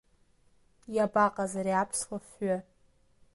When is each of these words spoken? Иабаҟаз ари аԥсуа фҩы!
Иабаҟаз 0.95 1.53
ари 1.59 1.73
аԥсуа 1.81 2.17
фҩы! 2.27 2.57